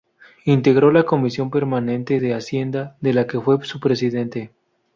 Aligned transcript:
Integró 0.45 0.91
la 0.91 1.03
Comisión 1.03 1.51
Permanente 1.51 2.19
de 2.19 2.33
Hacienda, 2.33 2.97
de 3.01 3.13
la 3.13 3.27
que 3.27 3.39
fue 3.39 3.63
su 3.63 3.79
presidente. 3.79 4.49